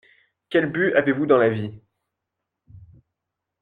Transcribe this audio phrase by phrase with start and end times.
[0.49, 1.79] Quel but avez-vous dans la vie?